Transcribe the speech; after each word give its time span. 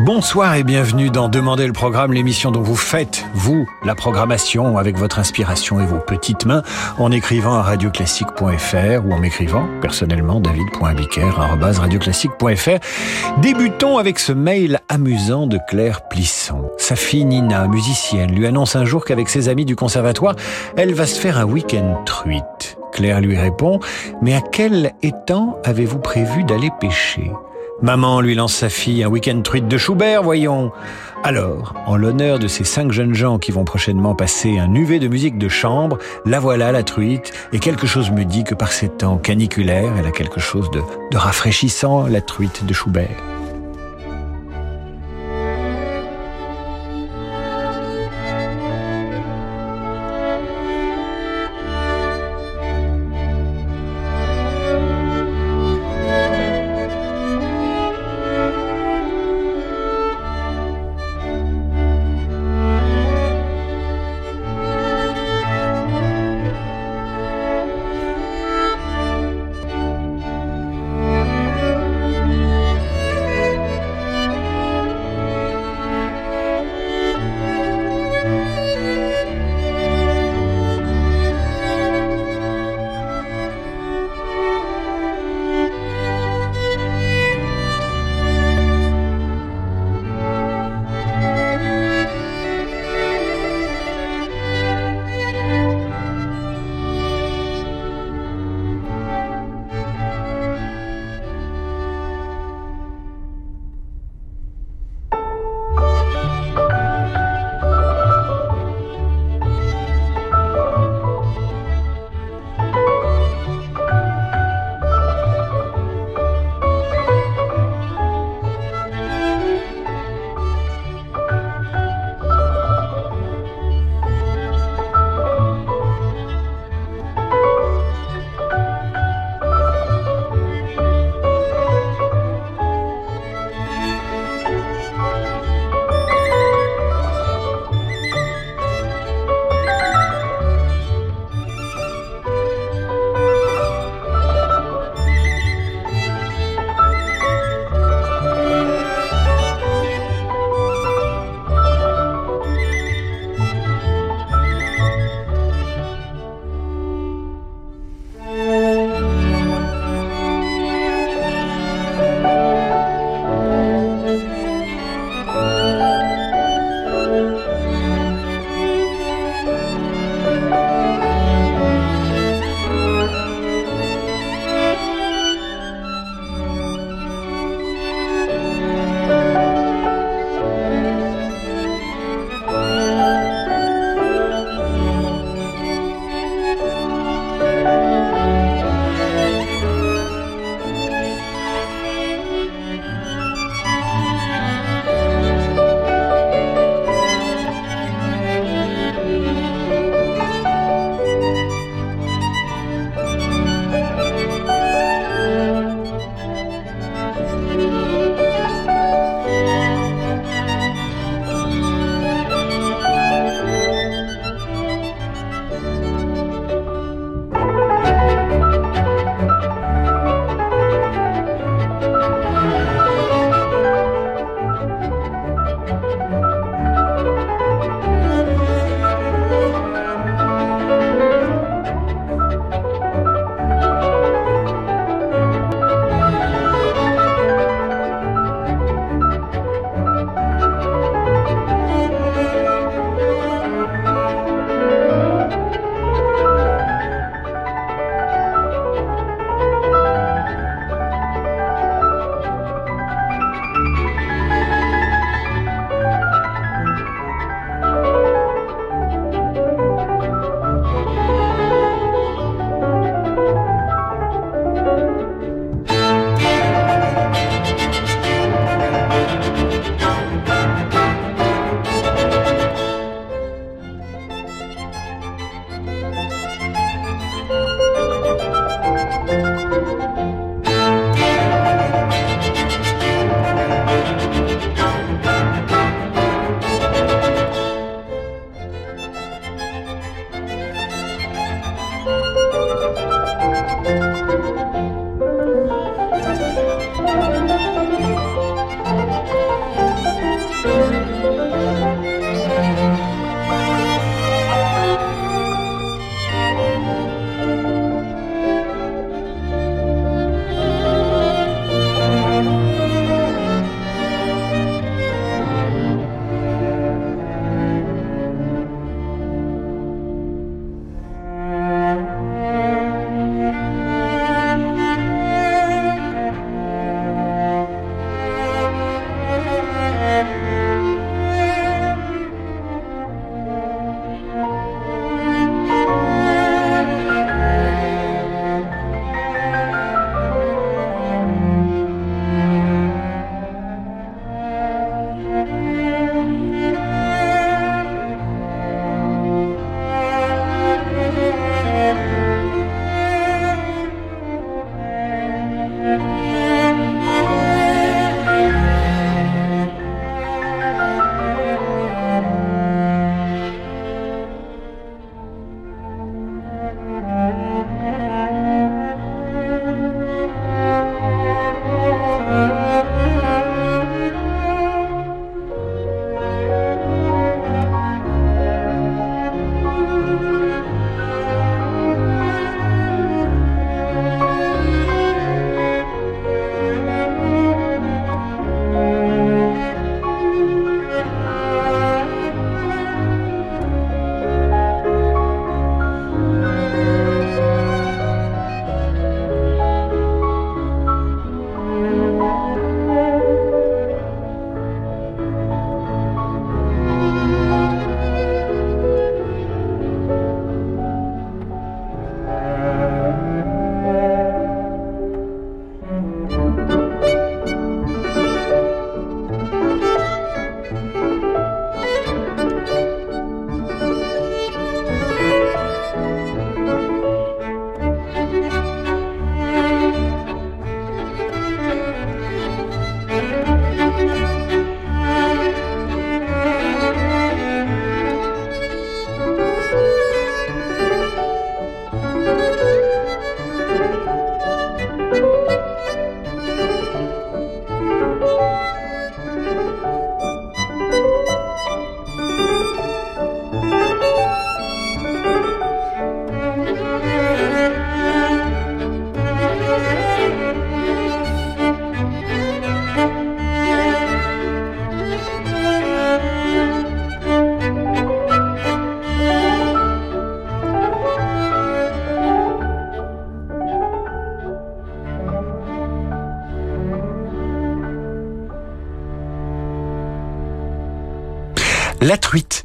Bonsoir 0.00 0.56
et 0.56 0.64
bienvenue 0.64 1.08
dans 1.08 1.28
Demandez 1.28 1.68
le 1.68 1.72
programme, 1.72 2.12
l'émission 2.12 2.50
dont 2.50 2.62
vous 2.62 2.74
faites, 2.74 3.24
vous, 3.32 3.68
la 3.84 3.94
programmation 3.94 4.76
avec 4.76 4.98
votre 4.98 5.20
inspiration 5.20 5.78
et 5.78 5.86
vos 5.86 6.00
petites 6.00 6.46
mains 6.46 6.64
en 6.98 7.12
écrivant 7.12 7.54
à 7.54 7.62
radioclassique.fr 7.62 9.06
ou 9.06 9.12
en 9.12 9.20
m'écrivant 9.20 9.68
personnellement 9.80 10.40
david.abiker.radioclassique.fr. 10.40 13.40
Débutons 13.40 13.98
avec 13.98 14.18
ce 14.18 14.32
mail 14.32 14.80
amusant 14.88 15.46
de 15.46 15.60
Claire 15.68 16.08
Plisson. 16.08 16.72
Sa 16.76 16.96
fille 16.96 17.24
Nina, 17.24 17.68
musicienne, 17.68 18.32
lui 18.32 18.48
annonce 18.48 18.74
un 18.74 18.84
jour 18.84 19.04
qu'avec 19.04 19.28
ses 19.28 19.48
amis 19.48 19.64
du 19.64 19.76
conservatoire, 19.76 20.34
elle 20.76 20.92
va 20.92 21.06
se 21.06 21.20
faire 21.20 21.38
un 21.38 21.44
week-end 21.44 22.02
truite. 22.04 22.78
Claire 22.92 23.20
lui 23.20 23.38
répond, 23.38 23.78
mais 24.22 24.34
à 24.34 24.40
quel 24.40 24.90
étang 25.02 25.56
avez-vous 25.62 26.00
prévu 26.00 26.42
d'aller 26.42 26.70
pêcher? 26.80 27.30
Maman 27.82 28.20
lui 28.20 28.34
lance 28.34 28.54
sa 28.54 28.68
fille 28.68 29.02
un 29.02 29.08
week-end 29.08 29.40
truite 29.42 29.68
de 29.68 29.76
Schubert, 29.76 30.22
voyons. 30.22 30.70
Alors, 31.22 31.74
en 31.86 31.96
l'honneur 31.96 32.38
de 32.38 32.46
ces 32.46 32.64
cinq 32.64 32.92
jeunes 32.92 33.14
gens 33.14 33.38
qui 33.38 33.50
vont 33.50 33.64
prochainement 33.64 34.14
passer 34.14 34.58
un 34.58 34.72
UV 34.74 35.00
de 35.00 35.08
musique 35.08 35.38
de 35.38 35.48
chambre, 35.48 35.98
la 36.24 36.38
voilà 36.38 36.70
la 36.70 36.82
truite, 36.82 37.32
et 37.52 37.58
quelque 37.58 37.86
chose 37.86 38.10
me 38.10 38.24
dit 38.24 38.44
que 38.44 38.54
par 38.54 38.72
ces 38.72 38.88
temps 38.88 39.18
caniculaires, 39.18 39.92
elle 39.98 40.06
a 40.06 40.12
quelque 40.12 40.40
chose 40.40 40.70
de, 40.70 40.82
de 41.10 41.16
rafraîchissant, 41.16 42.06
la 42.06 42.20
truite 42.20 42.64
de 42.64 42.72
Schubert. 42.72 43.43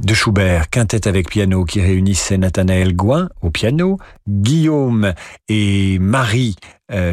De 0.10 0.16
Schubert, 0.16 0.72
quintette 0.72 1.06
avec 1.06 1.30
piano 1.30 1.66
qui 1.66 1.82
réunissait 1.82 2.40
Nathanaël 2.40 2.96
Gouin 2.96 3.30
au 3.42 3.52
piano, 3.52 3.98
Guillaume 4.28 5.14
et 5.48 6.00
Marie 6.00 6.56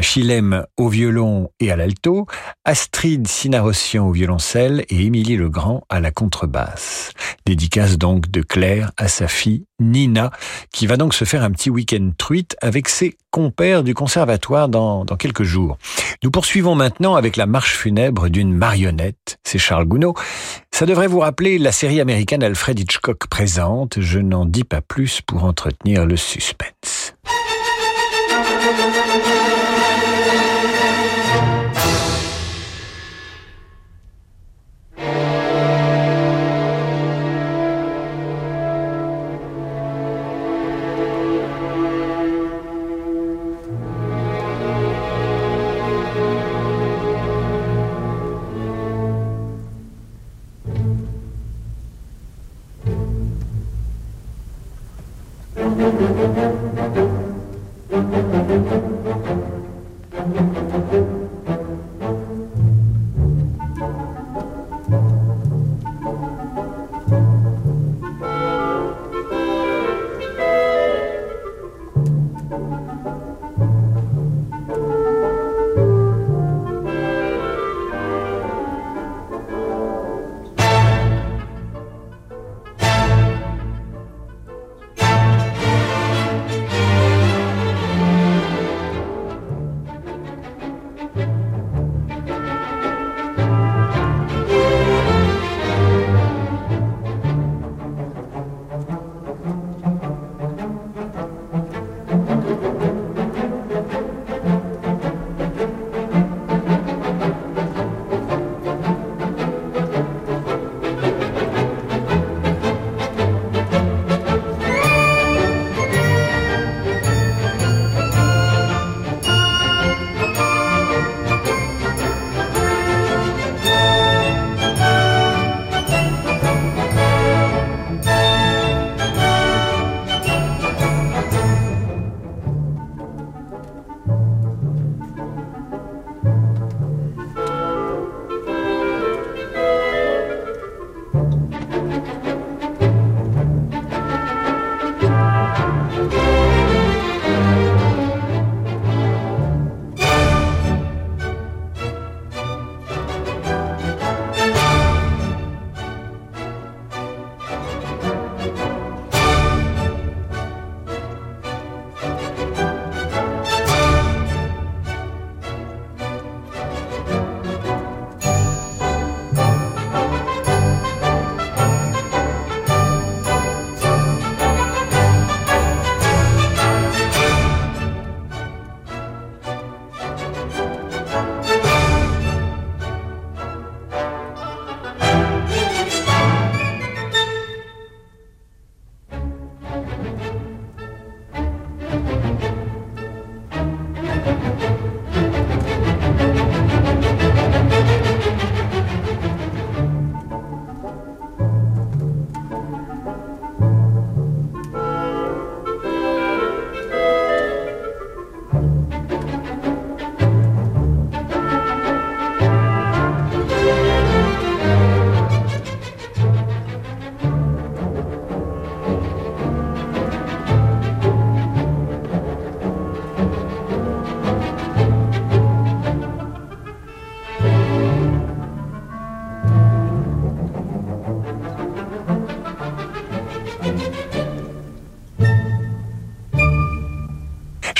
Chilem 0.01 0.65
au 0.77 0.89
violon 0.89 1.49
et 1.59 1.71
à 1.71 1.75
l'alto, 1.75 2.25
Astrid 2.65 3.27
Sinarossian 3.27 4.07
au 4.07 4.11
violoncelle 4.11 4.85
et 4.89 5.05
Émilie 5.05 5.37
Legrand 5.37 5.83
à 5.89 5.99
la 5.99 6.11
contrebasse. 6.11 7.11
Dédicace 7.45 7.97
donc 7.97 8.29
de 8.31 8.41
Claire 8.41 8.91
à 8.97 9.07
sa 9.07 9.27
fille 9.27 9.65
Nina, 9.79 10.31
qui 10.71 10.87
va 10.87 10.97
donc 10.97 11.13
se 11.13 11.25
faire 11.25 11.43
un 11.43 11.51
petit 11.51 11.69
week-end 11.69 12.11
truite 12.17 12.55
avec 12.61 12.89
ses 12.89 13.15
compères 13.31 13.83
du 13.83 13.93
conservatoire 13.93 14.69
dans, 14.69 15.05
dans 15.05 15.15
quelques 15.15 15.43
jours. 15.43 15.77
Nous 16.23 16.31
poursuivons 16.31 16.73
maintenant 16.73 17.15
avec 17.15 17.37
la 17.37 17.45
marche 17.45 17.75
funèbre 17.75 18.29
d'une 18.29 18.53
marionnette. 18.53 19.37
C'est 19.43 19.59
Charles 19.59 19.85
Gounod. 19.85 20.15
Ça 20.71 20.85
devrait 20.85 21.07
vous 21.07 21.19
rappeler 21.19 21.59
la 21.59 21.71
série 21.71 22.01
américaine 22.01 22.43
Alfred 22.43 22.79
Hitchcock 22.79 23.27
présente. 23.27 23.99
Je 23.99 24.19
n'en 24.19 24.45
dis 24.45 24.63
pas 24.63 24.81
plus 24.81 25.21
pour 25.21 25.43
entretenir 25.43 26.05
le 26.05 26.17
suspense. 26.17 27.13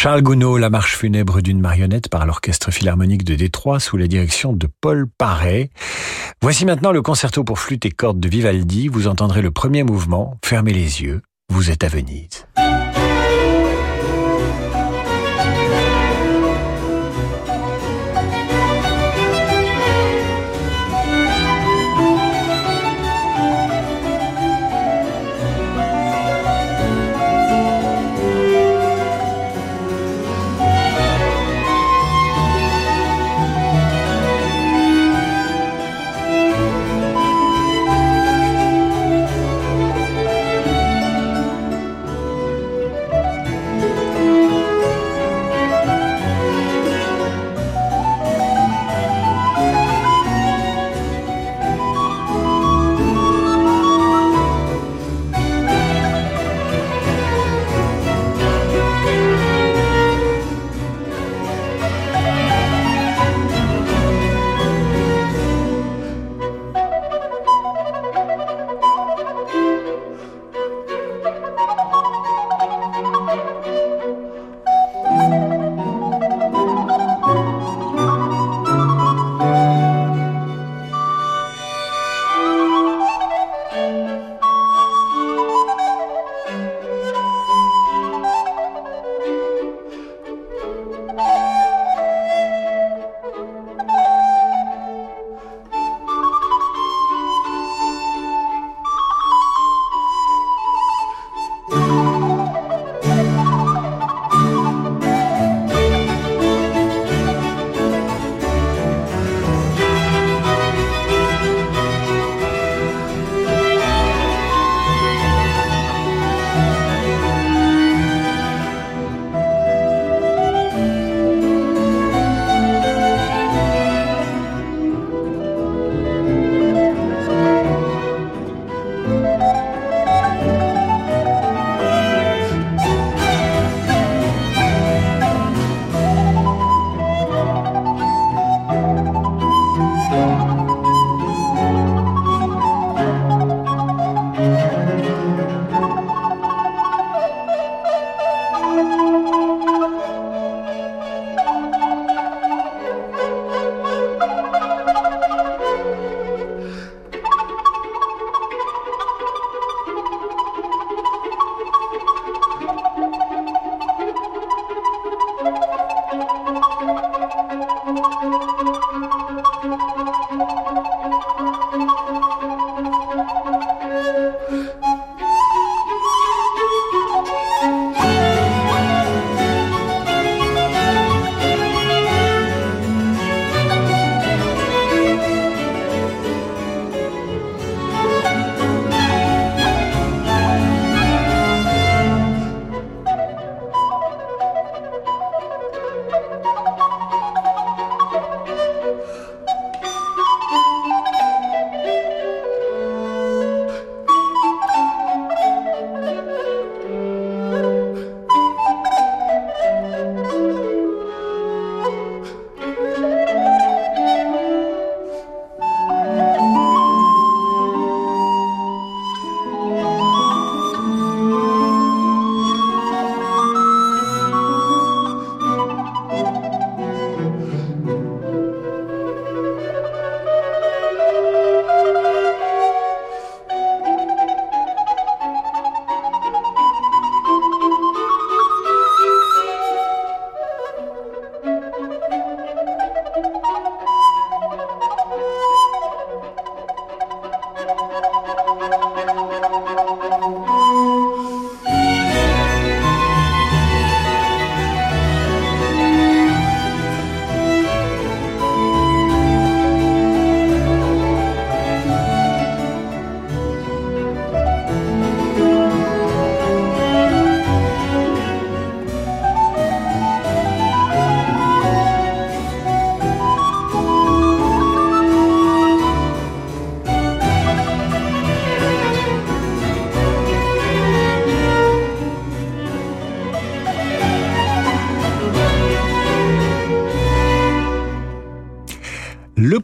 Charles 0.08 0.22
Gounod, 0.22 0.62
la 0.62 0.70
marche 0.70 0.96
funèbre 0.96 1.42
d'une 1.42 1.60
marionnette 1.60 2.08
par 2.08 2.26
l'Orchestre 2.26 2.72
Philharmonique 2.72 3.26
de 3.26 3.36
Détroit 3.36 3.82
sous 3.82 3.98
la 3.98 4.08
direction 4.08 4.54
de 4.54 4.70
Paul 4.80 5.06
Paré. 5.18 5.70
Voici 6.42 6.66
maintenant 6.66 6.94
le 6.94 7.02
concerto 7.02 7.44
pour 7.44 7.60
flûte 7.60 7.86
et 7.86 7.92
cordes 7.92 8.22
de 8.22 8.30
Vivaldi. 8.30 8.88
Vous 8.88 9.10
entendrez 9.10 9.42
le 9.42 9.52
premier 9.52 9.84
mouvement. 9.84 10.38
Fermez 10.46 10.72
les 10.72 11.02
yeux. 11.02 11.24
Vous 11.50 11.72
êtes 11.72 11.84
à 11.84 11.90
Venise. 11.90 12.48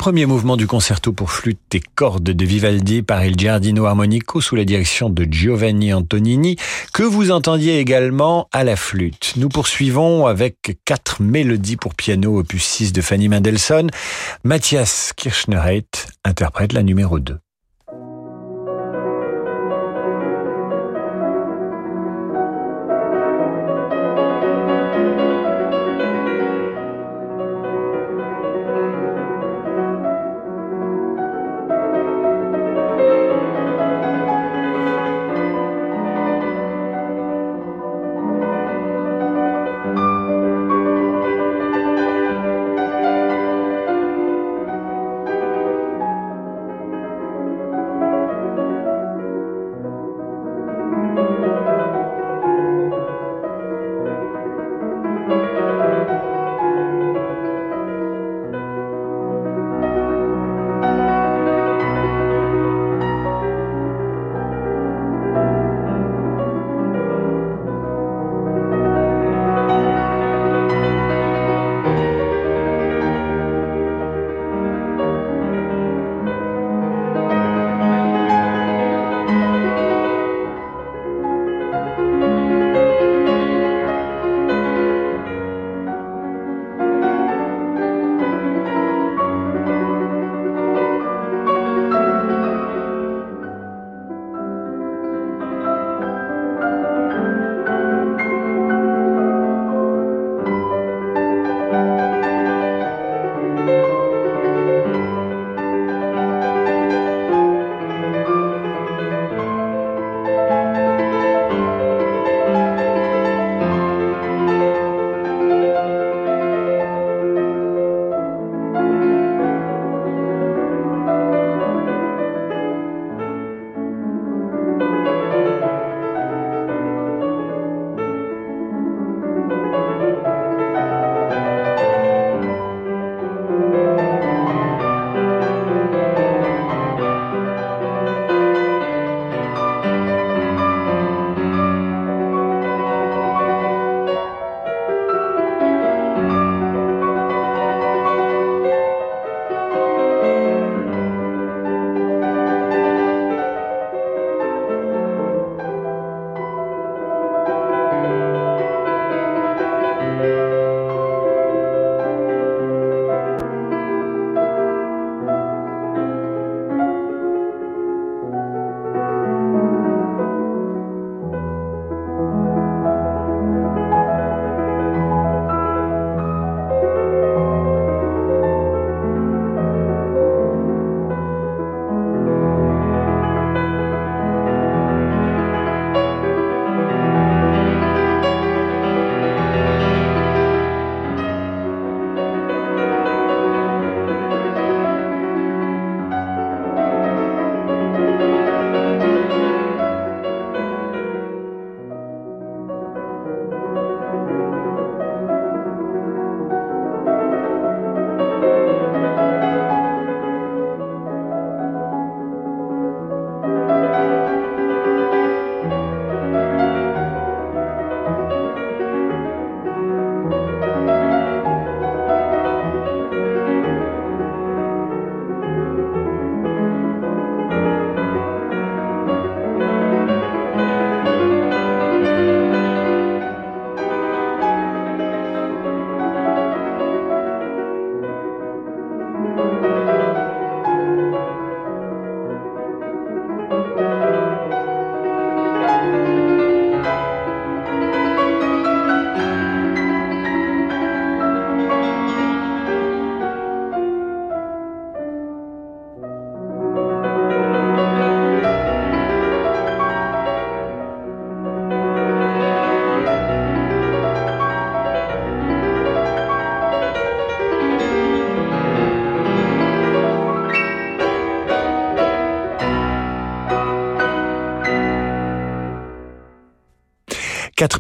Premier 0.04 0.26
mouvement 0.26 0.58
du 0.58 0.68
concerto 0.68 1.14
pour 1.14 1.32
flûte 1.32 1.74
et 1.74 1.80
cordes 1.80 2.24
de 2.24 2.46
Vivaldi 2.46 3.04
par 3.04 3.24
Il 3.24 3.40
Giardino 3.40 3.86
Armonico 3.86 4.42
sous 4.42 4.58
la 4.58 4.66
direction 4.66 5.10
de 5.10 5.24
Giovanni 5.24 5.94
Antonini, 5.94 6.58
que 6.94 7.04
vous 7.04 7.32
entendiez 7.32 7.80
également 7.80 8.50
à 8.52 8.66
la 8.66 8.76
flûte. 8.76 9.32
Nous 9.38 9.48
poursuivons 9.48 10.26
avec 10.26 10.78
quatre 10.84 11.22
mélodies 11.22 11.78
pour 11.78 11.96
piano 11.96 12.38
opus 12.38 12.66
6 12.66 12.92
de 12.92 13.00
Fanny 13.00 13.30
Mendelssohn. 13.30 13.90
Matthias 14.44 15.14
Kirchnereit 15.16 15.88
interprète 16.26 16.74
la 16.74 16.84
numéro 16.84 17.22
2. 17.22 17.40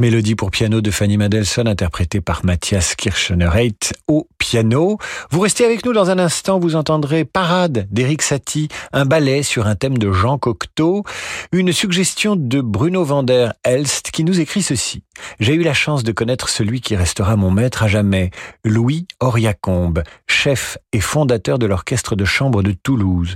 Quatre 0.03 0.11
mélodies 0.11 0.35
pour 0.35 0.51
piano 0.51 0.81
de 0.81 0.91
Fanny 0.91 1.15
Mendelssohn 1.15 1.65
interprétées 1.65 2.19
par 2.19 2.43
Matthias 2.43 2.93
Kirchner-Reit 2.95 3.93
au 4.09 4.27
piano. 4.37 4.97
Vous 5.31 5.39
restez 5.39 5.63
avec 5.63 5.85
nous 5.85 5.93
dans 5.93 6.09
un 6.09 6.19
instant, 6.19 6.59
vous 6.59 6.75
entendrez 6.75 7.23
Parade 7.23 7.87
d'Eric 7.89 8.21
Satie, 8.21 8.67
un 8.91 9.05
ballet 9.05 9.43
sur 9.43 9.65
un 9.65 9.75
thème 9.75 9.97
de 9.97 10.11
Jean 10.11 10.37
Cocteau, 10.37 11.05
une 11.53 11.71
suggestion 11.71 12.35
de 12.35 12.59
Bruno 12.59 13.05
van 13.05 13.23
der 13.23 13.53
Elst 13.63 14.11
qui 14.11 14.25
nous 14.25 14.41
écrit 14.41 14.61
ceci. 14.61 15.03
J'ai 15.39 15.53
eu 15.53 15.63
la 15.63 15.73
chance 15.73 16.03
de 16.03 16.11
connaître 16.11 16.49
celui 16.49 16.81
qui 16.81 16.95
restera 16.95 17.35
mon 17.35 17.51
maître 17.51 17.83
à 17.83 17.87
jamais, 17.87 18.31
Louis 18.63 19.07
Oriacombe, 19.19 20.03
chef 20.27 20.77
et 20.91 20.99
fondateur 20.99 21.59
de 21.59 21.65
l'orchestre 21.65 22.15
de 22.15 22.25
chambre 22.25 22.63
de 22.63 22.71
Toulouse. 22.71 23.35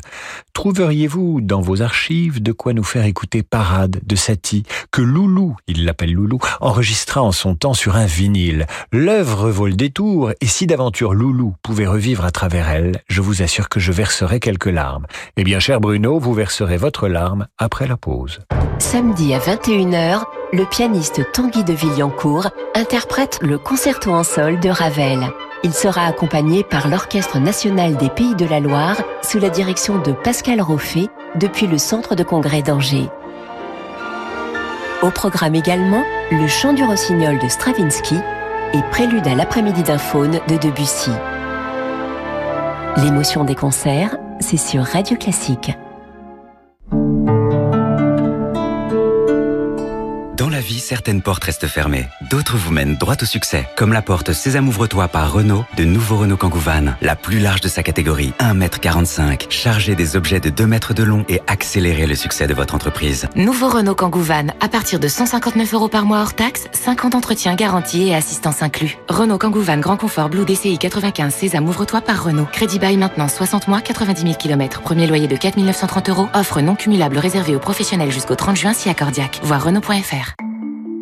Trouveriez-vous 0.54 1.42
dans 1.42 1.62
vos 1.62 1.82
archives 1.82 2.42
de 2.42 2.52
quoi 2.52 2.74
nous 2.74 2.84
faire 2.84 3.06
écouter 3.06 3.44
Parade 3.44 4.00
de 4.06 4.16
Satie, 4.16 4.64
que 4.92 5.02
Loulou, 5.02 5.56
il 5.68 5.86
l'appelle 5.86 6.14
Loulou, 6.14 6.40
enregistra 6.62 7.22
en 7.22 7.32
son 7.32 7.56
temps 7.56 7.74
sur 7.74 7.96
un 7.96 8.06
vinyle? 8.06 8.66
L'œuvre 8.92 9.50
vaut 9.50 9.68
le 9.68 9.74
détour, 9.74 10.32
et 10.42 10.48
si 10.48 10.68
d'aventure 10.68 11.14
Loulou 11.14 11.56
pouvait 11.62 11.88
revivre 11.88 12.26
à 12.26 12.32
travers 12.32 12.70
elle, 12.70 13.02
je 13.08 13.22
vous 13.22 13.42
assure 13.42 13.70
que 13.70 13.80
je 13.80 13.92
verserai 13.92 14.40
quelques 14.40 14.66
larmes. 14.66 15.06
Eh 15.38 15.44
bien, 15.44 15.60
cher 15.60 15.80
Bruno, 15.80 16.20
vous 16.20 16.34
verserez 16.34 16.78
votre 16.78 17.08
larme 17.08 17.48
après 17.58 17.88
la 17.88 17.98
pause. 17.98 18.40
Samedi 18.80 19.34
à 19.34 19.40
21h, 19.40 20.24
le 20.54 20.66
pianiste 20.66 21.32
Tanguy 21.34 21.64
de 21.64 21.74
Villancourt 21.74 22.48
interprète 22.74 23.40
le 23.42 23.58
concerto 23.58 24.12
en 24.12 24.24
sol 24.24 24.60
de 24.60 24.70
Ravel. 24.70 25.20
Il 25.64 25.74
sera 25.74 26.06
accompagné 26.06 26.64
par 26.64 26.88
l'Orchestre 26.88 27.40
national 27.40 27.98
des 27.98 28.10
Pays 28.10 28.36
de 28.36 28.46
la 28.46 28.60
Loire 28.60 28.98
sous 29.22 29.40
la 29.40 29.50
direction 29.50 29.98
de 29.98 30.12
Pascal 30.12 30.62
Roffet 30.62 31.08
depuis 31.36 31.68
le 31.68 31.78
Centre 31.78 32.16
de 32.16 32.24
congrès 32.24 32.62
d'Angers. 32.62 33.10
Au 35.02 35.10
programme 35.10 35.56
également, 35.56 36.04
le 36.32 36.48
chant 36.48 36.74
du 36.74 36.84
rossignol 36.84 37.40
de 37.40 37.48
Stravinsky 37.48 38.18
et 38.74 38.82
prélude 38.92 39.28
à 39.28 39.36
l'après-midi 39.36 39.84
d'un 39.84 39.98
faune 39.98 40.40
de 40.48 40.58
Debussy. 40.58 41.12
L'émotion 42.98 43.44
des 43.44 43.56
concerts, 43.56 44.18
c'est 44.40 44.58
sur 44.58 44.84
Radio 44.84 45.18
Classique. 45.18 45.78
Vie, 50.60 50.80
certaines 50.80 51.22
portes 51.22 51.44
restent 51.44 51.68
fermées. 51.68 52.08
D'autres 52.30 52.58
vous 52.58 52.72
mènent 52.72 52.96
droit 52.96 53.16
au 53.22 53.26
succès. 53.26 53.68
Comme 53.76 53.94
la 53.94 54.02
porte 54.02 54.34
Sésame 54.34 54.68
ouvre-toi 54.68 55.08
par 55.08 55.32
Renault 55.32 55.66
de 55.76 55.84
nouveau 55.84 56.18
Renault 56.18 56.38
Kangoo 56.38 56.60
Van. 56.60 56.94
La 57.02 57.16
plus 57.16 57.40
large 57.40 57.62
de 57.62 57.68
sa 57.68 57.84
catégorie, 57.84 58.34
1m45. 58.40 59.50
Chargée 59.50 59.96
des 59.96 60.16
objets 60.16 60.40
de 60.40 60.50
2 60.50 60.68
mètres 60.68 60.94
de 60.94 61.04
long 61.04 61.26
et 61.30 61.42
accélérer 61.48 62.06
le 62.06 62.16
succès 62.16 62.48
de 62.48 62.54
votre 62.54 62.76
entreprise. 62.76 63.28
Nouveau 63.36 63.70
Renault 63.70 63.96
Kangoo 63.96 64.20
Van. 64.20 64.48
À 64.60 64.68
partir 64.68 65.00
de 65.00 65.08
159 65.08 65.74
euros 65.74 65.88
par 65.88 66.06
mois 66.06 66.22
hors 66.22 66.34
taxe, 66.34 66.66
50 66.74 67.16
entretiens 67.16 67.56
garantis 67.56 68.10
et 68.10 68.16
assistance 68.16 68.62
inclus. 68.62 68.98
Renault 69.10 69.38
Kangoo 69.38 69.62
Van 69.62 69.78
Grand 69.78 69.98
Confort 69.98 70.30
Blue 70.30 70.46
DCI 70.46 70.78
95 70.78 71.34
Sésame 71.34 71.68
ouvre-toi 71.68 72.02
par 72.02 72.24
Renault. 72.24 72.48
Crédit 72.52 72.80
bail 72.80 72.98
maintenant 72.98 73.28
60 73.28 73.68
mois, 73.68 73.82
90 73.82 74.22
000 74.22 74.34
km. 74.36 74.82
Premier 74.82 75.08
loyer 75.08 75.28
de 75.28 75.36
4 75.36 75.58
930 75.58 76.10
euros. 76.10 76.30
Offre 76.34 76.62
non 76.62 76.76
cumulable 76.76 77.18
réservée 77.18 77.56
aux 77.56 77.60
professionnels 77.60 78.12
jusqu'au 78.12 78.36
30 78.36 78.56
juin 78.56 78.74
si 78.74 78.90
accordiaque. 78.90 79.40
Voir 79.44 79.64
Renault.fr. 79.64 80.27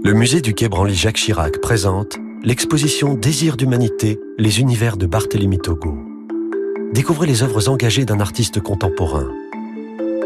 Le 0.05 0.13
musée 0.13 0.39
du 0.39 0.53
Quai 0.53 0.69
Branly-Jacques 0.69 1.15
Chirac 1.15 1.57
présente 1.61 2.19
l'exposition 2.43 3.15
Désir 3.15 3.57
d'humanité, 3.57 4.19
les 4.37 4.59
univers 4.59 4.97
de 4.97 5.07
Barthélemy 5.07 5.57
Togo. 5.57 5.97
Découvrez 6.93 7.25
les 7.25 7.41
œuvres 7.41 7.69
engagées 7.69 8.05
d'un 8.05 8.19
artiste 8.19 8.61
contemporain. 8.61 9.27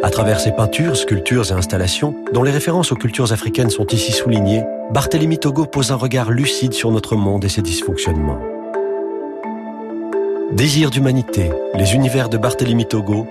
À 0.04 0.10
travers 0.10 0.42
ses 0.42 0.52
peintures, 0.52 0.98
sculptures 0.98 1.50
et 1.50 1.54
installations, 1.54 2.14
dont 2.34 2.44
les 2.44 2.52
références 2.52 2.92
aux 2.92 2.98
cultures 2.98 3.32
africaines 3.32 3.70
sont 3.70 3.88
ici 3.88 4.12
soulignées, 4.12 4.64
Barthélemy 4.92 5.40
Togo 5.40 5.66
pose 5.66 5.94
un 5.94 5.96
regard 5.96 6.30
lucide 6.30 6.74
sur 6.74 6.92
notre 6.92 7.16
monde 7.16 7.46
et 7.46 7.50
ses 7.50 7.62
dysfonctionnements. 7.62 8.42
Désir 10.52 10.90
d'humanité, 10.90 11.52
les 11.76 11.94
univers 11.94 12.28
de 12.28 12.38
Barthélemy 12.38 12.86
Togo, 12.86 13.26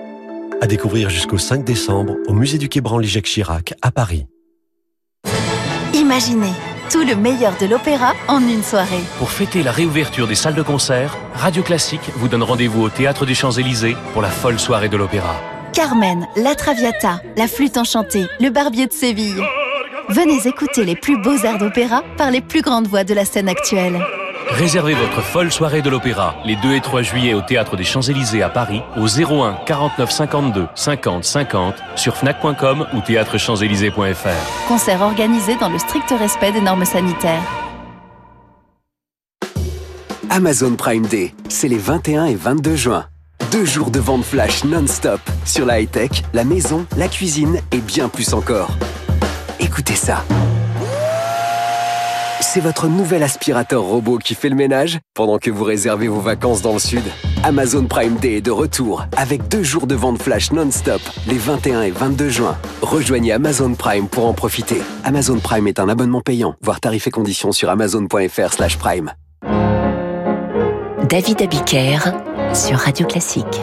à 0.61 0.65
découvrir 0.65 1.11
jusqu'au 1.11 1.37
5 1.37 1.63
décembre 1.63 2.15
au 2.27 2.33
musée 2.33 2.57
du 2.57 2.69
Quai 2.69 2.81
Branly-Jacques 2.81 3.25
Chirac 3.25 3.75
à 3.83 3.91
Paris. 3.91 4.25
Imaginez 6.09 6.53
tout 6.89 7.03
le 7.03 7.15
meilleur 7.15 7.55
de 7.61 7.67
l'opéra 7.67 8.13
en 8.27 8.39
une 8.39 8.63
soirée. 8.63 9.03
Pour 9.19 9.29
fêter 9.29 9.61
la 9.61 9.71
réouverture 9.71 10.25
des 10.25 10.33
salles 10.33 10.55
de 10.55 10.63
concert, 10.63 11.15
Radio 11.35 11.61
Classique 11.61 12.09
vous 12.15 12.27
donne 12.27 12.41
rendez-vous 12.41 12.81
au 12.81 12.89
Théâtre 12.89 13.27
des 13.27 13.35
Champs-Élysées 13.35 13.95
pour 14.11 14.23
la 14.23 14.29
folle 14.29 14.57
soirée 14.57 14.89
de 14.89 14.97
l'opéra. 14.97 15.39
Carmen, 15.71 16.25
La 16.35 16.55
Traviata, 16.55 17.21
La 17.37 17.47
Flûte 17.47 17.77
Enchantée, 17.77 18.25
Le 18.39 18.49
Barbier 18.49 18.87
de 18.87 18.91
Séville. 18.91 19.43
Venez 20.09 20.47
écouter 20.47 20.83
les 20.83 20.95
plus 20.95 21.21
beaux 21.21 21.37
airs 21.43 21.59
d'opéra 21.59 22.01
par 22.17 22.31
les 22.31 22.41
plus 22.41 22.63
grandes 22.63 22.87
voix 22.87 23.03
de 23.03 23.13
la 23.13 23.23
scène 23.23 23.47
actuelle. 23.47 24.03
Réservez 24.51 24.95
votre 24.95 25.21
folle 25.21 25.51
soirée 25.51 25.81
de 25.81 25.89
l'opéra 25.89 26.35
les 26.43 26.55
2 26.55 26.73
et 26.73 26.81
3 26.81 27.03
juillet 27.03 27.33
au 27.33 27.41
Théâtre 27.41 27.77
des 27.77 27.83
Champs-Élysées 27.83 28.41
à 28.41 28.49
Paris 28.49 28.81
au 28.97 29.07
01 29.07 29.59
49 29.65 30.09
52 30.11 30.67
50 30.73 31.23
50 31.23 31.75
sur 31.95 32.17
fnac.com 32.17 32.87
ou 32.93 33.01
théâtrechamps-élysées.fr. 33.01 34.67
Concert 34.67 35.01
organisé 35.01 35.55
dans 35.57 35.69
le 35.69 35.77
strict 35.77 36.13
respect 36.17 36.51
des 36.51 36.61
normes 36.61 36.85
sanitaires. 36.85 37.43
Amazon 40.31 40.75
Prime 40.75 41.05
Day, 41.05 41.33
c'est 41.47 41.67
les 41.67 41.77
21 41.77 42.25
et 42.25 42.35
22 42.35 42.75
juin. 42.75 43.05
Deux 43.51 43.65
jours 43.65 43.91
de 43.91 43.99
vente 43.99 44.23
flash 44.23 44.63
non-stop 44.63 45.21
sur 45.45 45.65
la 45.65 45.79
high-tech, 45.79 46.23
la 46.33 46.43
maison, 46.43 46.85
la 46.97 47.07
cuisine 47.07 47.59
et 47.71 47.79
bien 47.79 48.09
plus 48.09 48.33
encore. 48.33 48.69
Écoutez 49.59 49.95
ça 49.95 50.23
c'est 52.51 52.61
votre 52.61 52.87
nouvel 52.87 53.21
aspirateur 53.21 53.83
robot 53.83 54.17
qui 54.17 54.33
fait 54.33 54.49
le 54.49 54.55
ménage 54.55 54.97
pendant 55.13 55.37
que 55.37 55.51
vous 55.51 55.63
réservez 55.63 56.07
vos 56.07 56.19
vacances 56.19 56.63
dans 56.63 56.73
le 56.73 56.79
sud. 56.79 57.03
Amazon 57.43 57.85
Prime 57.85 58.15
Day 58.15 58.37
est 58.37 58.41
de 58.41 58.49
retour 58.49 59.05
avec 59.15 59.47
deux 59.49 59.61
jours 59.61 59.85
de 59.85 59.93
vente 59.93 60.19
flash 60.19 60.51
non-stop 60.51 61.01
les 61.27 61.37
21 61.37 61.83
et 61.83 61.91
22 61.91 62.29
juin. 62.29 62.57
Rejoignez 62.81 63.33
Amazon 63.33 63.75
Prime 63.75 64.07
pour 64.07 64.25
en 64.25 64.33
profiter. 64.33 64.81
Amazon 65.03 65.37
Prime 65.37 65.67
est 65.67 65.79
un 65.79 65.89
abonnement 65.89 66.21
payant. 66.21 66.55
Voir 66.63 66.79
tarifs 66.79 67.05
et 67.05 67.11
conditions 67.11 67.51
sur 67.51 67.69
amazon.fr/prime. 67.69 69.13
David 71.07 71.41
Abiker 71.43 71.99
sur 72.55 72.79
Radio 72.79 73.05
Classique. 73.05 73.61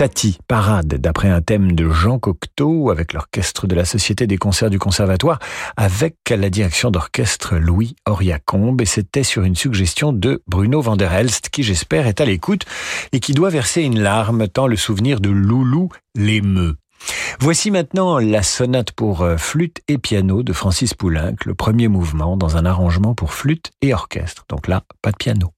Satie, 0.00 0.38
parade, 0.48 0.94
d'après 0.94 1.28
un 1.28 1.42
thème 1.42 1.72
de 1.72 1.90
Jean 1.90 2.18
Cocteau, 2.18 2.88
avec 2.88 3.12
l'orchestre 3.12 3.66
de 3.66 3.74
la 3.74 3.84
Société 3.84 4.26
des 4.26 4.38
concerts 4.38 4.70
du 4.70 4.78
Conservatoire, 4.78 5.38
avec 5.76 6.14
la 6.30 6.48
direction 6.48 6.90
d'orchestre 6.90 7.56
Louis 7.56 7.96
Auriacombe, 8.08 8.80
et 8.80 8.86
c'était 8.86 9.24
sur 9.24 9.42
une 9.42 9.56
suggestion 9.56 10.14
de 10.14 10.42
Bruno 10.46 10.80
van 10.80 10.96
der 10.96 11.12
Helst, 11.12 11.50
qui 11.50 11.62
j'espère 11.64 12.06
est 12.06 12.22
à 12.22 12.24
l'écoute, 12.24 12.64
et 13.12 13.20
qui 13.20 13.34
doit 13.34 13.50
verser 13.50 13.82
une 13.82 14.00
larme, 14.00 14.48
tant 14.48 14.68
le 14.68 14.76
souvenir 14.76 15.20
de 15.20 15.28
Loulou 15.28 15.90
l'émeut. 16.14 16.76
Voici 17.38 17.70
maintenant 17.70 18.18
la 18.18 18.42
sonate 18.42 18.92
pour 18.92 19.20
euh, 19.20 19.36
flûte 19.36 19.82
et 19.86 19.98
piano 19.98 20.42
de 20.42 20.54
Francis 20.54 20.94
Poulenc, 20.94 21.34
le 21.44 21.54
premier 21.54 21.88
mouvement 21.88 22.38
dans 22.38 22.56
un 22.56 22.64
arrangement 22.64 23.14
pour 23.14 23.34
flûte 23.34 23.70
et 23.82 23.92
orchestre. 23.92 24.46
Donc 24.48 24.66
là, 24.66 24.82
pas 25.02 25.10
de 25.10 25.18
piano. 25.18 25.52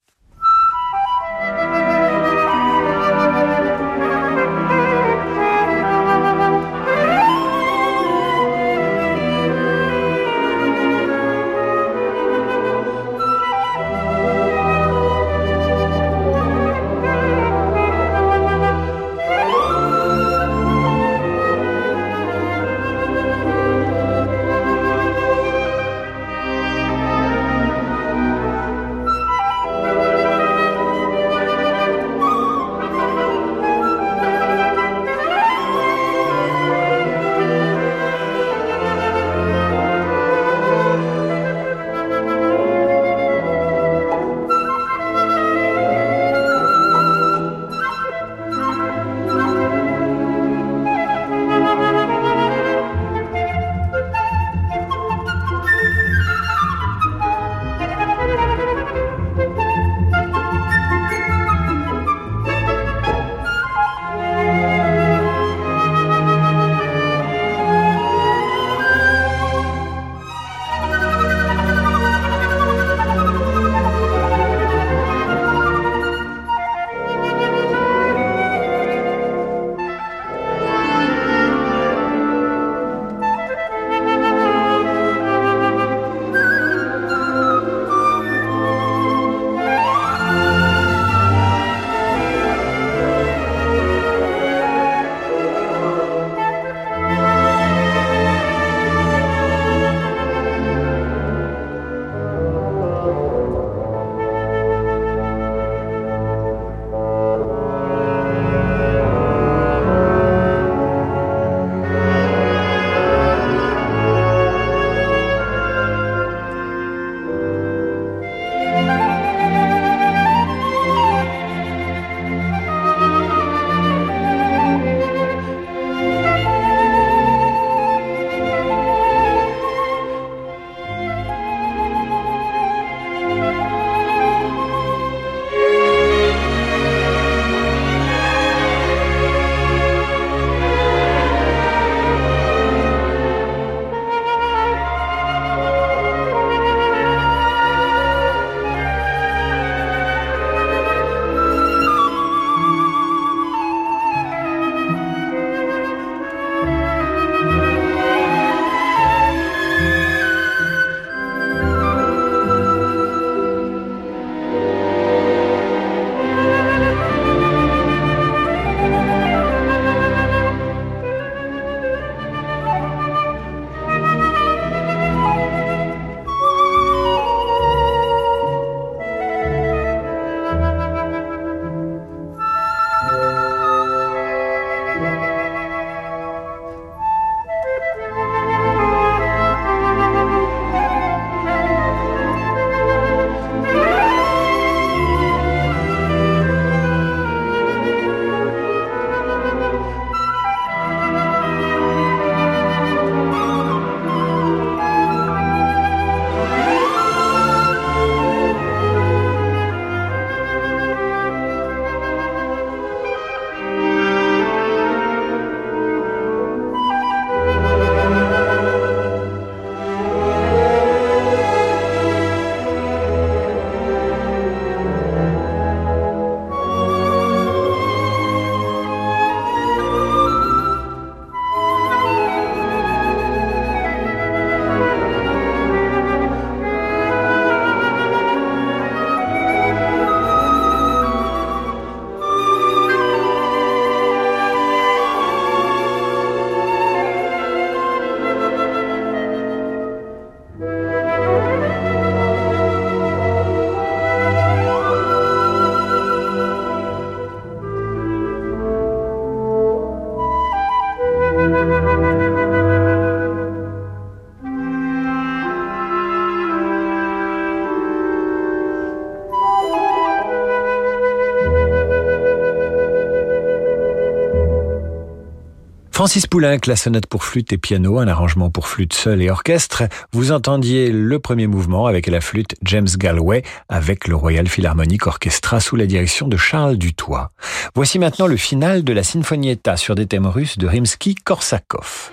Francis 276.03 276.27
Poulenc, 276.27 276.59
la 276.67 276.75
sonate 276.75 277.07
pour 277.07 277.23
flûte 277.23 277.53
et 277.53 277.59
piano, 277.59 278.01
un 278.01 278.09
arrangement 278.09 278.51
pour 278.51 278.67
flûte 278.67 278.93
seule 278.93 279.23
et 279.23 279.31
orchestre. 279.31 279.85
Vous 280.11 280.33
entendiez 280.33 280.91
le 280.91 281.21
premier 281.21 281.47
mouvement 281.47 281.87
avec 281.87 282.09
la 282.09 282.21
flûte 282.21 282.57
James 282.65 282.89
Galway 282.97 283.45
avec 283.69 284.09
le 284.09 284.17
Royal 284.17 284.49
Philharmonic 284.49 285.07
Orchestra 285.07 285.61
sous 285.61 285.77
la 285.77 285.87
direction 285.87 286.27
de 286.27 286.37
Charles 286.37 286.77
Dutoit. 286.77 287.31
Voici 287.77 288.01
maintenant 288.01 288.27
le 288.27 288.37
final 288.37 288.83
de 288.83 288.93
la 288.93 289.05
Sinfonietta 289.05 289.77
sur 289.77 289.95
des 289.95 290.07
thèmes 290.07 290.27
russes 290.27 290.59
de 290.59 290.67
Rimsky-Korsakov. 290.67 292.11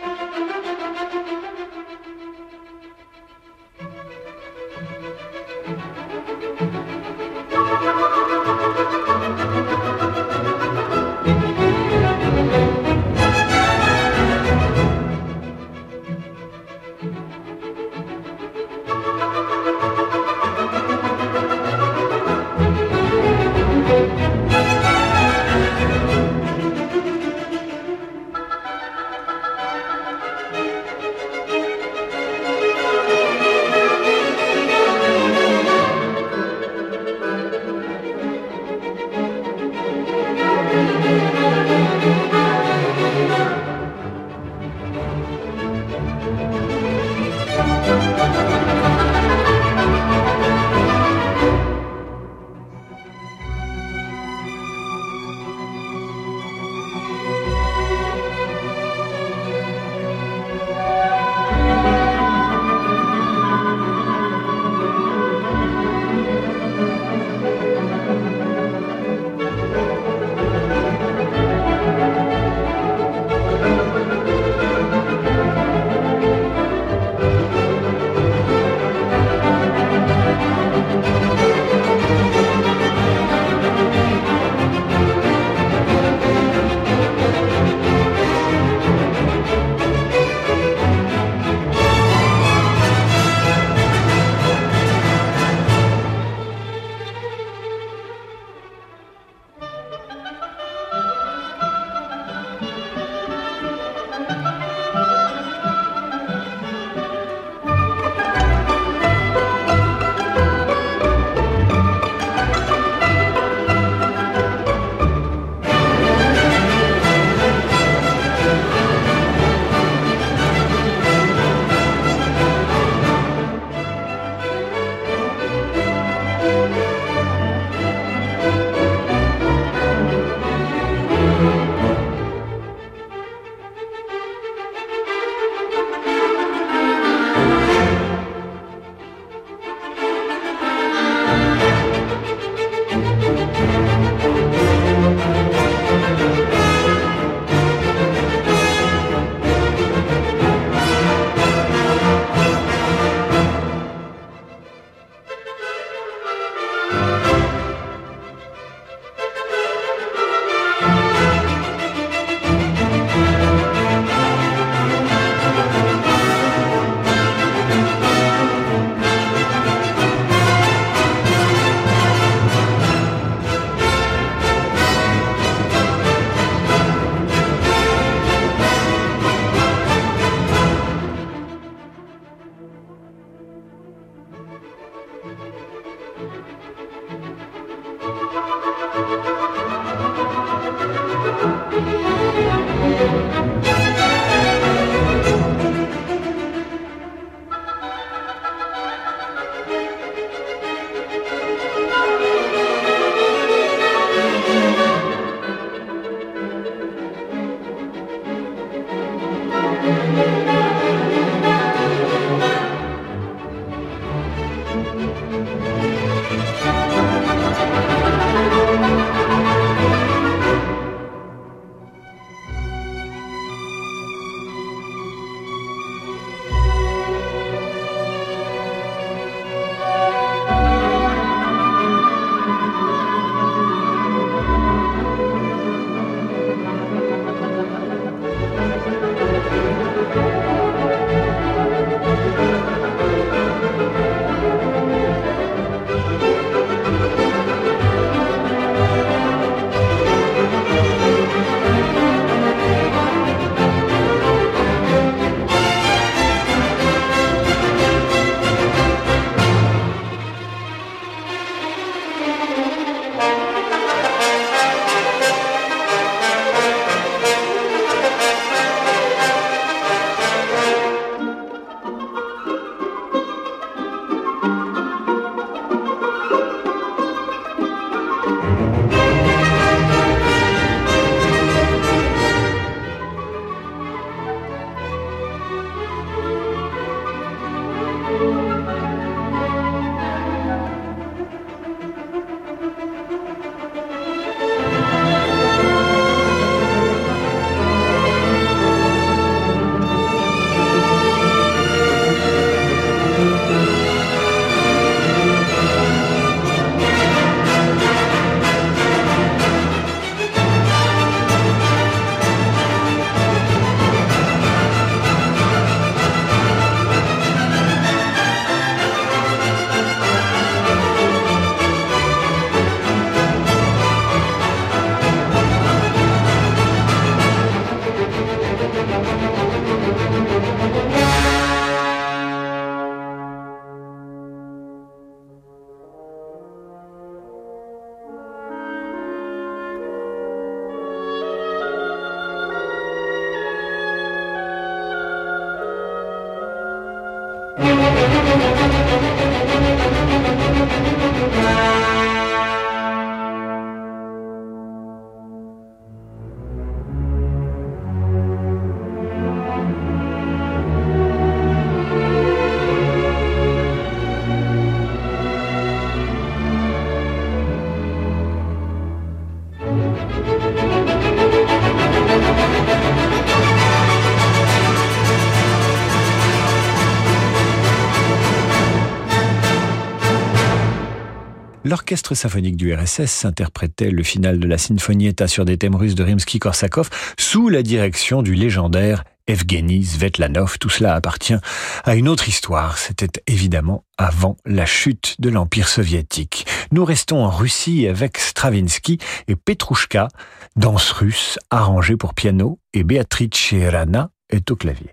L'orchestre 381.90 382.14
symphonique 382.14 382.56
du 382.56 382.72
RSS 382.72 383.26
interprétait 383.26 383.90
le 383.90 384.04
final 384.04 384.40
de 384.40 384.46
la 384.46 384.60
Sinfonietta 384.60 385.28
sur 385.28 385.44
des 385.44 385.58
thèmes 385.58 385.76
russes 385.76 385.96
de 385.96 386.04
Rimsky-Korsakov 386.04 386.88
sous 387.18 387.50
la 387.50 387.64
direction 387.64 388.22
du 388.22 388.36
légendaire 388.36 389.04
Evgeny 389.26 389.84
Svetlanov. 389.84 390.60
Tout 390.60 390.70
cela 390.70 390.94
appartient 390.94 391.38
à 391.86 391.96
une 391.96 392.08
autre 392.08 392.28
histoire. 392.28 392.78
C'était 392.78 393.24
évidemment 393.26 393.86
avant 393.98 394.38
la 394.46 394.68
chute 394.68 395.16
de 395.18 395.32
l'Empire 395.32 395.68
soviétique. 395.68 396.46
Nous 396.72 396.86
restons 396.86 397.24
en 397.24 397.32
Russie 397.32 397.88
avec 397.88 398.20
Stravinsky 398.20 399.00
et 399.28 399.36
Petrouchka, 399.36 400.10
danse 400.58 400.92
russe 400.92 401.40
arrangée 401.50 401.98
pour 401.98 402.14
piano, 402.14 402.60
et 402.72 402.84
Beatrice 402.84 403.56
Rana 403.68 404.12
est 404.30 404.52
au 404.52 404.56
clavier. 404.56 404.92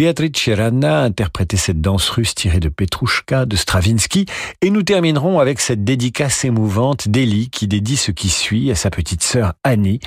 Beatrice 0.00 0.48
Rana 0.48 1.02
interprétait 1.02 1.58
cette 1.58 1.82
danse 1.82 2.08
russe 2.08 2.34
tirée 2.34 2.58
de 2.58 2.70
Petrouchka 2.70 3.44
de 3.44 3.54
Stravinsky 3.54 4.24
et 4.62 4.70
nous 4.70 4.82
terminerons 4.82 5.40
avec 5.40 5.60
cette 5.60 5.84
dédicace 5.84 6.42
émouvante 6.46 7.08
d'Elie 7.08 7.50
qui 7.50 7.68
dédie 7.68 7.98
ce 7.98 8.10
qui 8.10 8.30
suit 8.30 8.70
à 8.70 8.74
sa 8.74 8.88
petite 8.88 9.22
sœur 9.22 9.52
Annie. 9.62 10.00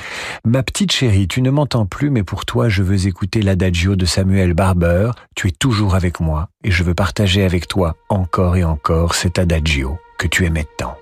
Ma 0.46 0.64
petite 0.64 0.92
chérie, 0.92 1.28
tu 1.28 1.44
ne 1.44 1.52
m'entends 1.52 1.86
plus 1.86 2.10
mais 2.10 2.24
pour 2.24 2.48
toi 2.48 2.70
je 2.70 2.82
veux 2.82 3.06
écouter 3.06 3.44
l'adagio 3.44 3.96
de 3.96 4.08
Samuel 4.08 4.56
Barber. 4.56 5.12
Tu 5.36 5.50
es 5.50 5.52
toujours 5.52 5.94
avec 5.94 6.20
moi 6.20 6.50
et 6.64 6.72
je 6.72 6.82
veux 6.82 6.96
partager 6.96 7.44
avec 7.44 7.68
toi 7.68 7.96
encore 8.10 8.56
et 8.56 8.64
encore 8.64 9.14
cet 9.14 9.38
adagio 9.38 10.00
que 10.18 10.26
tu 10.26 10.44
aimais 10.48 10.66
tant. 10.76 10.98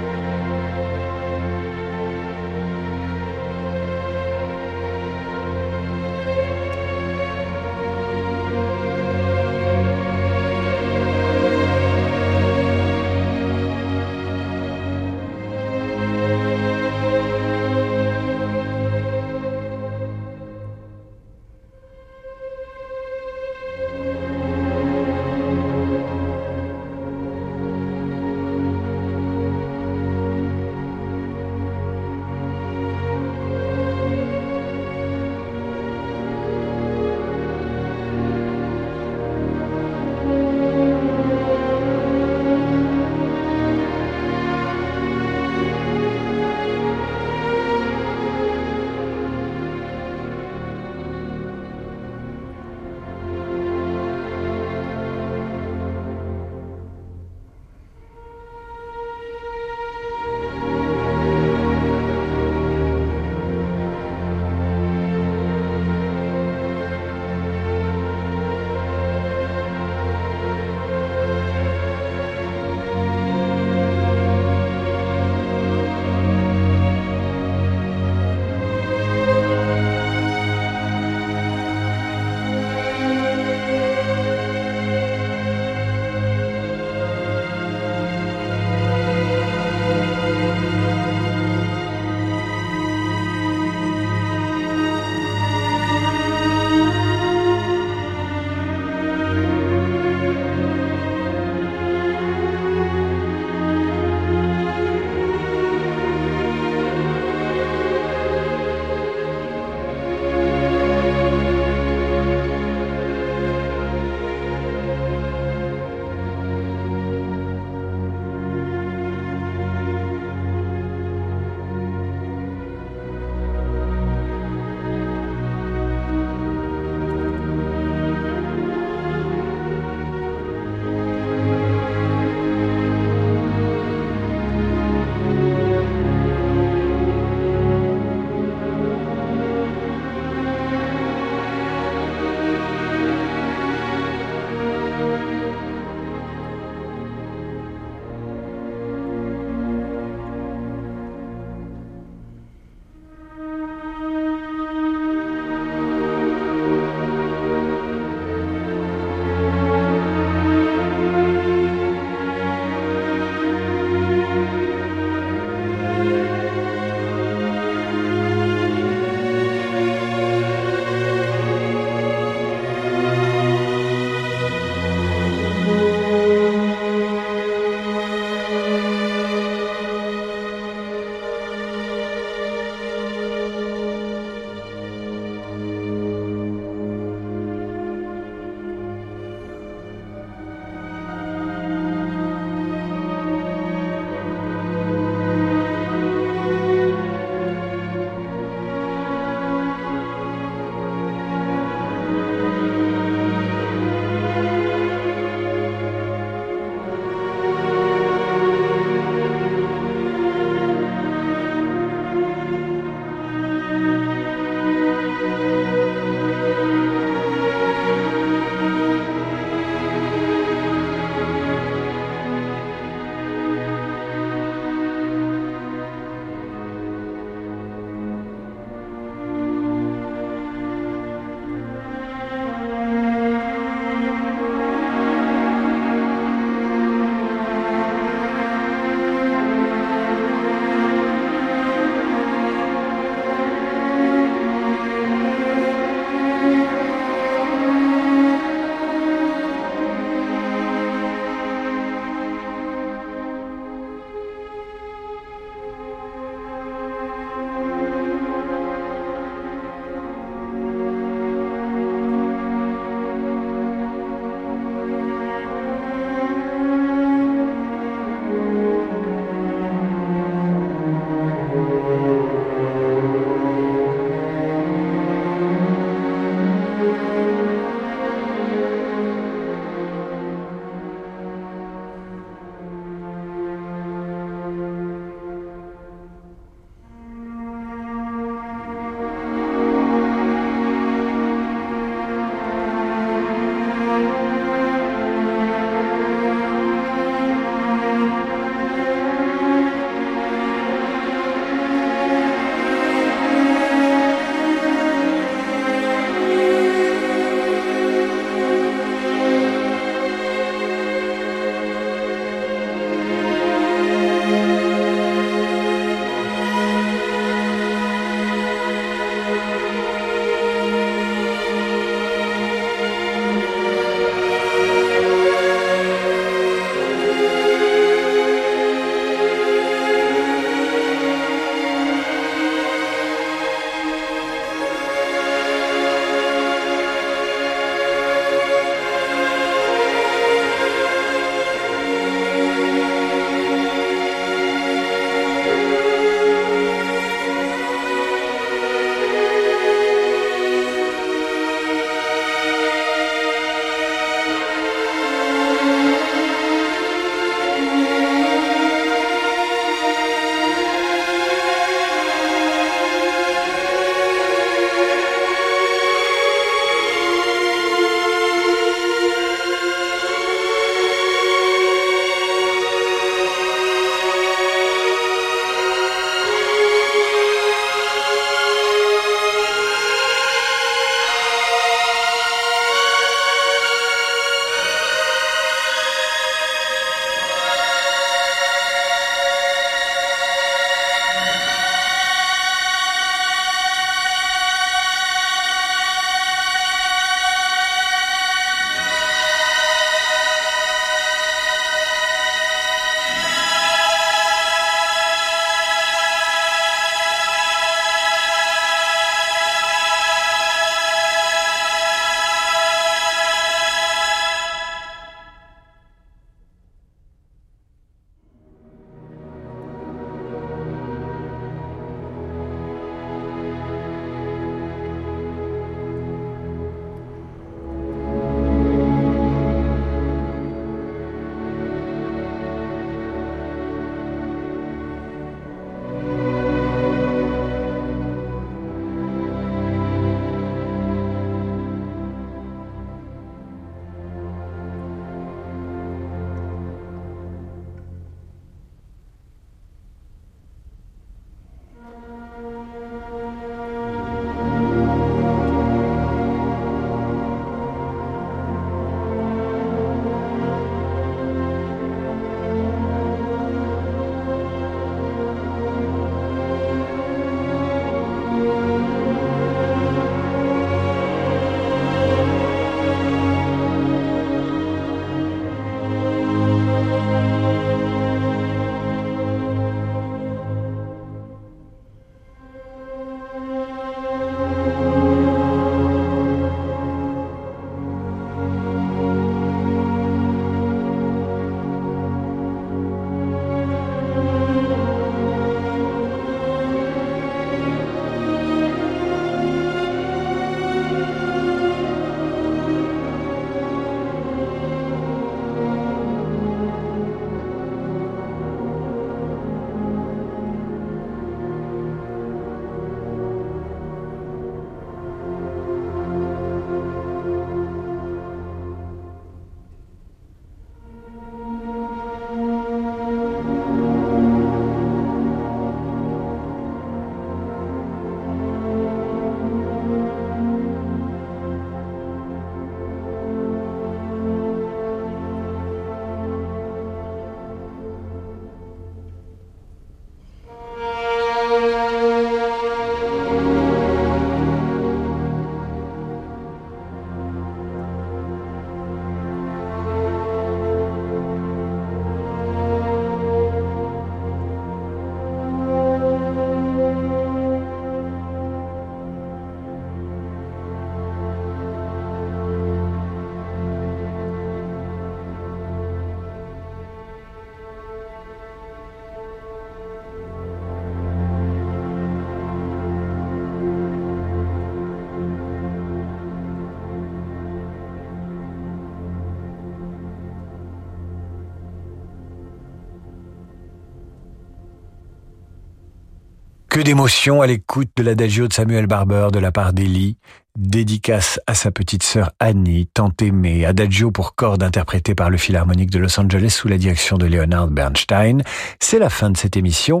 Que 586.72 586.80
d'émotions 586.80 587.42
à 587.42 587.46
l'écoute 587.46 587.90
de 587.96 588.02
l'adagio 588.02 588.48
de 588.48 588.52
Samuel 588.54 588.86
Barber 588.86 589.28
de 589.30 589.38
la 589.38 589.52
part 589.52 589.74
d'Elie. 589.74 590.16
Dédicace 590.56 591.38
à 591.46 591.52
sa 591.52 591.70
petite 591.70 592.02
sœur 592.02 592.32
Annie, 592.40 592.88
tant 592.94 593.12
aimée, 593.20 593.66
adagio 593.66 594.10
pour 594.10 594.34
cordes 594.34 594.62
interprété 594.62 595.14
par 595.14 595.28
le 595.28 595.36
Philharmonique 595.36 595.90
de 595.90 595.98
Los 595.98 596.18
Angeles 596.18 596.48
sous 596.48 596.68
la 596.68 596.78
direction 596.78 597.18
de 597.18 597.26
Leonard 597.26 597.68
Bernstein. 597.68 598.42
C'est 598.80 598.98
la 598.98 599.10
fin 599.10 599.28
de 599.28 599.36
cette 599.36 599.58
émission. 599.58 600.00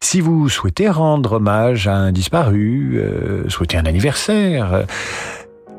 Si 0.00 0.20
vous 0.20 0.48
souhaitez 0.48 0.88
rendre 0.88 1.32
hommage 1.32 1.88
à 1.88 1.96
un 1.96 2.12
disparu, 2.12 3.00
euh, 3.00 3.48
souhaiter 3.48 3.76
un 3.76 3.86
anniversaire, 3.86 4.74
euh, 4.74 4.82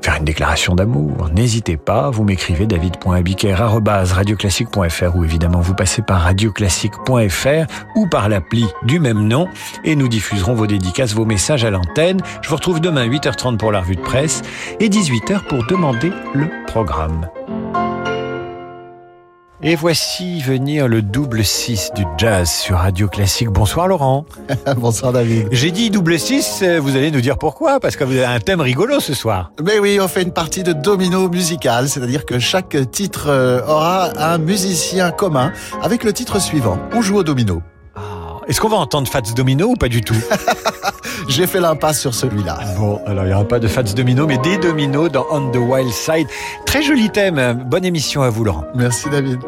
faire 0.03 0.17
une 0.17 0.25
déclaration 0.25 0.75
d'amour, 0.75 1.29
n'hésitez 1.33 1.77
pas, 1.77 2.09
vous 2.09 2.25
m'écrivez 2.25 2.65
david.abiker.radioclassique.fr 2.65 5.15
ou 5.15 5.23
évidemment 5.23 5.61
vous 5.61 5.75
passez 5.75 6.01
par 6.01 6.19
radioclassique.fr 6.21 7.67
ou 7.95 8.07
par 8.07 8.27
l'appli 8.27 8.65
du 8.83 8.99
même 8.99 9.25
nom 9.27 9.47
et 9.85 9.95
nous 9.95 10.09
diffuserons 10.09 10.55
vos 10.55 10.67
dédicaces, 10.67 11.13
vos 11.13 11.23
messages 11.25 11.63
à 11.63 11.71
l'antenne. 11.71 12.19
Je 12.41 12.49
vous 12.49 12.55
retrouve 12.55 12.81
demain 12.81 13.07
8h30 13.07 13.55
pour 13.57 13.71
la 13.71 13.79
revue 13.79 13.95
de 13.95 14.01
presse 14.01 14.41
et 14.81 14.89
18h 14.89 15.47
pour 15.47 15.65
demander 15.67 16.11
le 16.33 16.49
programme. 16.67 17.29
Et 19.65 19.77
voici 19.77 20.41
venir 20.41 20.89
le 20.89 21.01
double 21.01 21.45
6 21.45 21.91
du 21.95 22.03
jazz 22.17 22.51
sur 22.51 22.79
Radio 22.79 23.07
Classique. 23.07 23.47
Bonsoir 23.47 23.87
Laurent. 23.87 24.25
Bonsoir 24.77 25.13
David. 25.13 25.47
J'ai 25.51 25.71
dit 25.71 25.89
double 25.89 26.19
6, 26.19 26.65
vous 26.81 26.97
allez 26.97 27.11
nous 27.11 27.21
dire 27.21 27.37
pourquoi, 27.37 27.79
parce 27.79 27.95
que 27.95 28.03
vous 28.03 28.11
avez 28.11 28.25
un 28.25 28.41
thème 28.41 28.59
rigolo 28.59 28.99
ce 28.99 29.13
soir. 29.13 29.53
Mais 29.63 29.79
oui, 29.79 29.99
on 30.01 30.09
fait 30.09 30.23
une 30.23 30.33
partie 30.33 30.63
de 30.63 30.73
domino 30.73 31.29
musical, 31.29 31.87
c'est-à-dire 31.87 32.25
que 32.25 32.39
chaque 32.39 32.75
titre 32.91 33.27
euh, 33.29 33.61
aura 33.65 34.09
un 34.17 34.37
musicien 34.37 35.11
commun 35.11 35.53
avec 35.81 36.03
le 36.03 36.11
titre 36.11 36.41
suivant. 36.41 36.77
On 36.93 37.01
joue 37.01 37.19
au 37.19 37.23
domino. 37.23 37.61
Est-ce 38.47 38.59
qu'on 38.59 38.69
va 38.69 38.77
entendre 38.77 39.07
Fats 39.07 39.21
Domino 39.35 39.67
ou 39.67 39.75
pas 39.75 39.89
du 39.89 40.01
tout 40.01 40.15
J'ai 41.29 41.47
fait 41.47 41.59
l'impasse 41.59 42.01
sur 42.01 42.13
celui-là. 42.13 42.59
Bon, 42.77 42.99
alors 43.05 43.23
il 43.23 43.27
n'y 43.27 43.33
aura 43.33 43.47
pas 43.47 43.59
de 43.59 43.67
Fats 43.67 43.83
Domino, 43.83 44.27
mais 44.27 44.37
des 44.39 44.57
dominos 44.57 45.11
dans 45.11 45.25
On 45.31 45.49
the 45.51 45.57
Wild 45.57 45.91
Side. 45.91 46.27
Très 46.65 46.81
joli 46.81 47.09
thème. 47.09 47.63
Bonne 47.65 47.85
émission 47.85 48.21
à 48.21 48.29
vous 48.29 48.43
Laurent. 48.43 48.65
Merci 48.75 49.09
David. 49.09 49.39